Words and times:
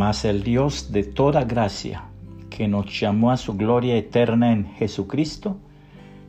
Mas 0.00 0.24
el 0.24 0.42
Dios 0.42 0.92
de 0.92 1.02
toda 1.02 1.44
gracia, 1.44 2.04
que 2.48 2.68
nos 2.68 2.86
llamó 2.98 3.32
a 3.32 3.36
su 3.36 3.52
gloria 3.52 3.98
eterna 3.98 4.50
en 4.50 4.64
Jesucristo, 4.64 5.58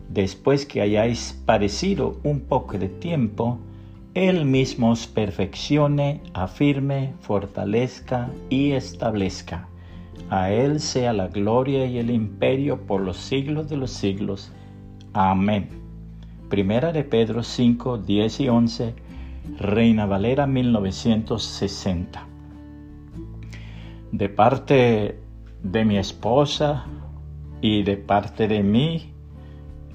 después 0.09 0.65
que 0.65 0.81
hayáis 0.81 1.41
padecido 1.45 2.19
un 2.23 2.41
poco 2.41 2.77
de 2.77 2.89
tiempo, 2.89 3.59
Él 4.13 4.43
mismo 4.43 4.91
os 4.91 5.07
perfeccione, 5.07 6.19
afirme, 6.33 7.13
fortalezca 7.21 8.29
y 8.49 8.71
establezca. 8.71 9.69
A 10.29 10.51
Él 10.51 10.81
sea 10.81 11.13
la 11.13 11.29
gloria 11.29 11.85
y 11.85 11.97
el 11.97 12.11
imperio 12.11 12.81
por 12.85 12.99
los 12.99 13.15
siglos 13.15 13.69
de 13.69 13.77
los 13.77 13.91
siglos. 13.91 14.51
Amén. 15.13 15.69
Primera 16.49 16.91
de 16.91 17.05
Pedro 17.05 17.41
5, 17.41 17.99
10 17.99 18.39
y 18.41 18.49
11, 18.49 18.95
Reina 19.59 20.05
Valera 20.07 20.45
1960. 20.45 22.30
De 24.11 24.29
parte 24.29 25.19
de 25.63 25.85
mi 25.85 25.97
esposa 25.97 26.85
y 27.61 27.83
de 27.83 27.97
parte 27.97 28.47
de 28.47 28.63
mí 28.63 29.13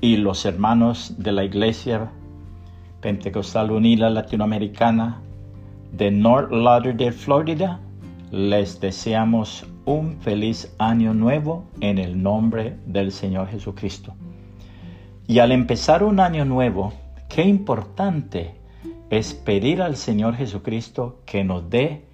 y 0.00 0.16
los 0.16 0.44
hermanos 0.44 1.14
de 1.18 1.32
la 1.32 1.44
Iglesia 1.44 2.10
Pentecostal 3.00 3.70
Unida 3.70 4.08
Latinoamericana 4.10 5.20
de 5.92 6.10
North 6.10 6.50
Lauderdale, 6.50 7.12
Florida, 7.12 7.80
les 8.30 8.80
deseamos 8.80 9.66
un 9.84 10.18
feliz 10.20 10.74
año 10.78 11.14
nuevo 11.14 11.64
en 11.80 11.98
el 11.98 12.22
nombre 12.22 12.76
del 12.86 13.12
Señor 13.12 13.48
Jesucristo. 13.48 14.14
Y 15.28 15.38
al 15.38 15.52
empezar 15.52 16.02
un 16.02 16.20
año 16.20 16.44
nuevo, 16.44 16.92
qué 17.28 17.42
importante 17.42 18.54
es 19.10 19.34
pedir 19.34 19.82
al 19.82 19.96
Señor 19.96 20.34
Jesucristo 20.34 21.20
que 21.26 21.44
nos 21.44 21.68
dé 21.70 22.05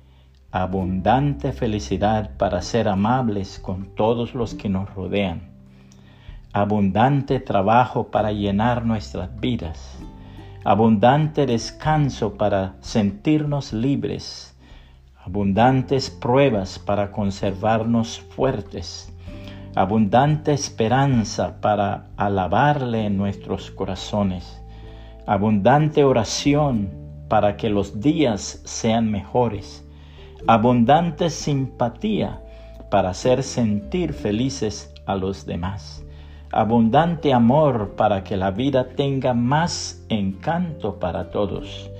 abundante 0.55 1.50
felicidad 1.55 2.36
para 2.36 2.61
ser 2.61 2.86
amables 2.86 3.58
con 3.58 3.86
todos 3.95 4.34
los 4.34 4.55
que 4.55 4.69
nos 4.69 4.95
rodean, 4.95 5.48
abundante 6.53 7.41
trabajo 7.41 8.08
para 8.08 8.33
llenar 8.33 8.84
nuestras 8.84 9.34
vidas, 9.41 9.98
abundante 10.62 11.47
descanso 11.47 12.34
para 12.34 12.75
sentirnos 12.80 13.73
libres, 13.73 14.55
abundantes 15.25 16.11
pruebas 16.11 16.78
para 16.78 17.12
conservarnos 17.12 18.20
fuertes, 18.20 19.11
abundante 19.75 20.53
esperanza 20.53 21.62
para 21.62 22.08
alabarle 22.19 23.06
en 23.06 23.17
nuestros 23.17 23.70
corazones, 23.70 24.62
abundante 25.27 26.05
oración 26.05 26.91
para 27.30 27.56
que 27.56 27.70
los 27.70 28.03
días 28.03 28.61
sean 28.67 29.11
mejores, 29.11 29.83
abundante 30.47 31.31
simpatía 31.31 32.43
para 32.91 33.11
hacer 33.11 33.45
sentir 33.45 34.12
felices 34.12 34.93
a 35.07 35.15
los 35.15 35.47
demás, 35.47 36.05
abundante 36.51 37.33
amor 37.33 37.95
para 37.97 38.25
que 38.25 38.37
la 38.37 38.51
vida 38.51 38.89
tenga 38.89 39.35
más 39.35 40.05
encanto 40.09 40.98
para 40.98 41.31
todos, 41.31 41.91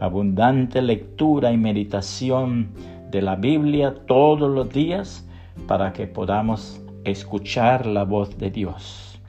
abundante 0.00 0.80
lectura 0.80 1.52
y 1.52 1.58
meditación 1.58 2.70
de 3.10 3.20
la 3.20 3.36
Biblia 3.36 3.94
todos 4.06 4.50
los 4.50 4.70
días 4.70 5.26
para 5.68 5.92
que 5.92 6.06
podamos 6.06 6.80
escuchar 7.04 7.84
la 7.84 8.04
voz 8.04 8.38
de 8.38 8.50
Dios, 8.50 9.20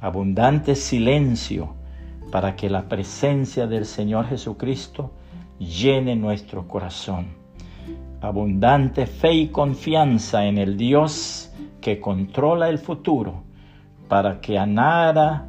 abundante 0.00 0.74
silencio 0.74 1.74
para 2.32 2.56
que 2.56 2.70
la 2.70 2.88
presencia 2.88 3.68
del 3.68 3.86
Señor 3.86 4.26
Jesucristo 4.26 5.12
llene 5.60 6.16
nuestro 6.16 6.66
corazón 6.66 7.40
abundante 8.20 9.06
fe 9.06 9.32
y 9.32 9.48
confianza 9.48 10.44
en 10.44 10.58
el 10.58 10.76
Dios 10.76 11.52
que 11.80 12.00
controla 12.00 12.68
el 12.68 12.78
futuro, 12.78 13.42
para 14.08 14.40
que 14.40 14.58
a 14.58 14.66
nada 14.66 15.46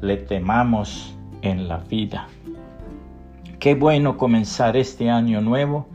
le 0.00 0.16
temamos 0.16 1.14
en 1.42 1.68
la 1.68 1.78
vida. 1.78 2.28
Qué 3.58 3.74
bueno 3.74 4.16
comenzar 4.16 4.76
este 4.76 5.10
año 5.10 5.40
nuevo 5.40 5.88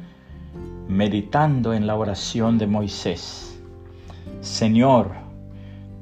meditando 0.88 1.74
en 1.74 1.88
la 1.88 1.96
oración 1.96 2.58
de 2.58 2.68
Moisés. 2.68 3.60
Señor, 4.42 5.12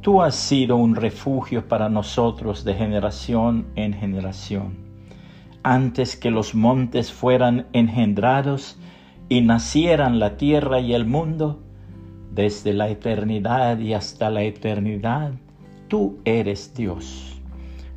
tú 0.02 0.22
has 0.22 0.36
sido 0.36 0.76
un 0.76 0.96
refugio 0.96 1.68
para 1.68 1.88
nosotros 1.88 2.64
de 2.64 2.74
generación 2.74 3.68
en 3.76 3.94
generación. 3.94 4.76
Antes 5.64 6.18
que 6.18 6.32
los 6.32 6.56
montes 6.56 7.12
fueran 7.14 7.68
engendrados, 7.72 8.80
y 9.32 9.40
nacieran 9.40 10.20
la 10.20 10.36
tierra 10.36 10.82
y 10.82 10.94
el 10.94 11.06
mundo, 11.06 11.62
desde 12.34 12.74
la 12.74 12.90
eternidad 12.90 13.80
y 13.80 13.94
hasta 13.94 14.30
la 14.30 14.44
eternidad, 14.44 15.32
tú 15.88 16.18
eres 16.26 16.74
Dios. 16.76 17.40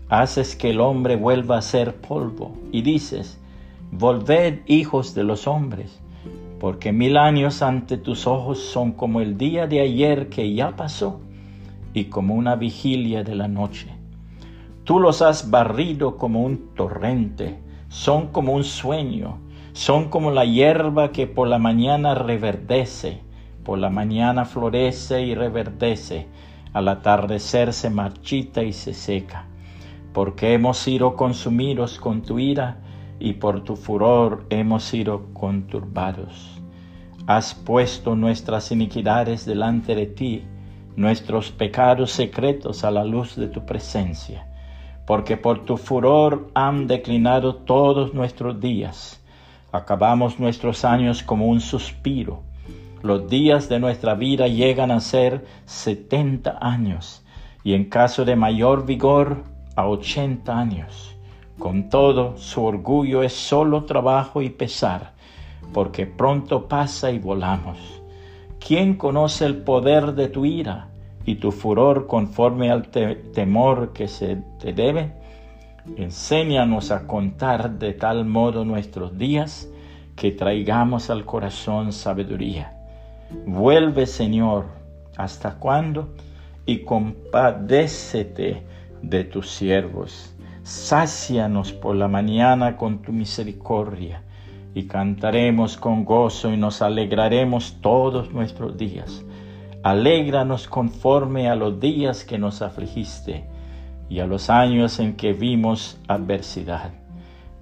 Haces 0.08 0.54
que 0.54 0.70
el 0.70 0.80
hombre 0.80 1.16
vuelva 1.16 1.58
a 1.58 1.62
ser 1.62 1.96
polvo 1.96 2.56
y 2.70 2.82
dices, 2.82 3.40
volved 3.90 4.60
hijos 4.66 5.12
de 5.16 5.24
los 5.24 5.48
hombres, 5.48 6.00
porque 6.60 6.92
mil 6.92 7.16
años 7.16 7.62
ante 7.62 7.96
tus 7.96 8.28
ojos 8.28 8.60
son 8.60 8.92
como 8.92 9.20
el 9.20 9.36
día 9.36 9.66
de 9.66 9.80
ayer 9.80 10.28
que 10.28 10.54
ya 10.54 10.76
pasó 10.76 11.20
y 11.94 12.04
como 12.04 12.36
una 12.36 12.54
vigilia 12.54 13.24
de 13.24 13.34
la 13.34 13.48
noche. 13.48 13.88
Tú 14.84 15.00
los 15.00 15.20
has 15.20 15.50
barrido 15.50 16.16
como 16.16 16.44
un 16.44 16.76
torrente, 16.76 17.58
son 17.88 18.28
como 18.28 18.52
un 18.52 18.62
sueño, 18.62 19.40
son 19.74 20.08
como 20.08 20.30
la 20.30 20.44
hierba 20.44 21.10
que 21.10 21.26
por 21.26 21.48
la 21.48 21.58
mañana 21.58 22.14
reverdece, 22.14 23.22
por 23.64 23.76
la 23.76 23.90
mañana 23.90 24.44
florece 24.44 25.22
y 25.22 25.34
reverdece, 25.34 26.28
al 26.72 26.86
atardecer 26.86 27.72
se 27.72 27.90
marchita 27.90 28.62
y 28.62 28.72
se 28.72 28.94
seca. 28.94 29.46
Porque 30.12 30.54
hemos 30.54 30.78
sido 30.78 31.16
consumidos 31.16 31.98
con 31.98 32.22
tu 32.22 32.38
ira 32.38 32.78
y 33.18 33.32
por 33.32 33.64
tu 33.64 33.74
furor 33.74 34.46
hemos 34.48 34.84
sido 34.84 35.32
conturbados. 35.32 36.62
Has 37.26 37.52
puesto 37.52 38.14
nuestras 38.14 38.70
iniquidades 38.70 39.44
delante 39.44 39.96
de 39.96 40.06
ti, 40.06 40.44
nuestros 40.94 41.50
pecados 41.50 42.12
secretos 42.12 42.84
a 42.84 42.92
la 42.92 43.04
luz 43.04 43.34
de 43.34 43.48
tu 43.48 43.66
presencia, 43.66 44.46
porque 45.04 45.36
por 45.36 45.64
tu 45.64 45.76
furor 45.76 46.48
han 46.54 46.86
declinado 46.86 47.56
todos 47.56 48.14
nuestros 48.14 48.60
días 48.60 49.20
Acabamos 49.74 50.38
nuestros 50.38 50.84
años 50.84 51.24
como 51.24 51.48
un 51.48 51.60
suspiro. 51.60 52.44
Los 53.02 53.28
días 53.28 53.68
de 53.68 53.80
nuestra 53.80 54.14
vida 54.14 54.46
llegan 54.46 54.92
a 54.92 55.00
ser 55.00 55.44
setenta 55.64 56.58
años 56.60 57.24
y 57.64 57.74
en 57.74 57.86
caso 57.86 58.24
de 58.24 58.36
mayor 58.36 58.86
vigor 58.86 59.42
a 59.74 59.88
ochenta 59.88 60.56
años. 60.56 61.16
Con 61.58 61.90
todo, 61.90 62.36
su 62.36 62.62
orgullo 62.64 63.24
es 63.24 63.32
solo 63.32 63.82
trabajo 63.82 64.42
y 64.42 64.50
pesar, 64.50 65.14
porque 65.72 66.06
pronto 66.06 66.68
pasa 66.68 67.10
y 67.10 67.18
volamos. 67.18 68.00
¿Quién 68.64 68.94
conoce 68.94 69.44
el 69.44 69.56
poder 69.56 70.14
de 70.14 70.28
tu 70.28 70.44
ira 70.44 70.86
y 71.26 71.34
tu 71.34 71.50
furor 71.50 72.06
conforme 72.06 72.70
al 72.70 72.90
temor 72.90 73.92
que 73.92 74.06
se 74.06 74.36
te 74.60 74.72
debe? 74.72 75.23
Enséñanos 75.98 76.90
a 76.90 77.06
contar 77.06 77.78
de 77.78 77.92
tal 77.92 78.24
modo 78.24 78.64
nuestros 78.64 79.18
días 79.18 79.68
que 80.16 80.32
traigamos 80.32 81.10
al 81.10 81.26
corazón 81.26 81.92
sabiduría. 81.92 82.72
Vuelve, 83.44 84.06
Señor, 84.06 84.64
¿hasta 85.18 85.56
cuándo? 85.56 86.14
Y 86.64 86.84
compadécete 86.84 88.62
de 89.02 89.24
tus 89.24 89.50
siervos. 89.50 90.34
Sácianos 90.62 91.74
por 91.74 91.96
la 91.96 92.08
mañana 92.08 92.78
con 92.78 93.02
tu 93.02 93.12
misericordia 93.12 94.22
y 94.74 94.86
cantaremos 94.86 95.76
con 95.76 96.06
gozo 96.06 96.50
y 96.50 96.56
nos 96.56 96.80
alegraremos 96.80 97.76
todos 97.82 98.32
nuestros 98.32 98.78
días. 98.78 99.22
Alégranos 99.82 100.66
conforme 100.66 101.50
a 101.50 101.54
los 101.54 101.78
días 101.78 102.24
que 102.24 102.38
nos 102.38 102.62
afligiste 102.62 103.52
y 104.08 104.20
a 104.20 104.26
los 104.26 104.50
años 104.50 104.98
en 104.98 105.14
que 105.16 105.32
vimos 105.32 105.98
adversidad. 106.08 106.92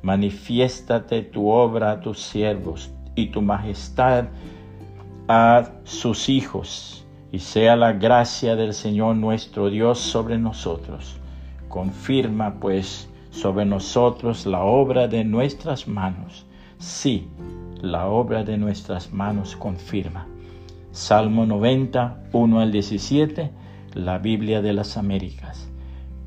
Manifiéstate 0.03 1.23
tu 1.23 1.49
obra 1.49 1.93
a 1.93 2.01
tus 2.01 2.21
siervos 2.21 2.91
y 3.15 3.27
tu 3.27 3.43
majestad 3.43 4.27
a 5.29 5.71
sus 5.85 6.29
hijos, 6.29 7.07
y 7.31 7.39
sea 7.39 7.77
la 7.77 7.93
gracia 7.93 8.57
del 8.57 8.75
Señor 8.75 9.17
nuestro 9.17 9.71
Dios 9.71 9.99
sobre 9.99 10.37
nosotros. 10.37 11.17
Confirma 11.69 12.55
pues 12.61 13.09
sobre 13.31 13.65
nosotros 13.65 14.45
la 14.45 14.63
obra 14.63 15.09
de 15.09 15.25
nuestras 15.25 15.89
manos. 15.89 16.45
Sí, 16.79 17.29
la 17.81 18.09
obra 18.09 18.45
de 18.45 18.59
nuestras 18.59 19.13
manos 19.13 19.57
confirma. 19.57 20.27
Salmo 20.91 21.47
90, 21.47 22.25
1 22.33 22.61
al 22.61 22.73
17, 22.73 23.51
la 23.95 24.19
Biblia 24.19 24.61
de 24.61 24.75
las 24.75 24.99
Américas 24.99 25.72